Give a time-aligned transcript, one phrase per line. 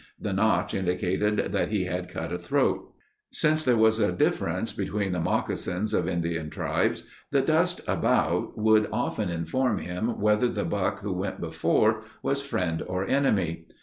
[0.19, 2.91] The notch indicated that he had cut a throat.
[3.31, 8.89] Since there was a difference between the moccasins of Indian tribes, the dust about would
[8.91, 13.67] often inform him whether the buck who went before was friend or enemy.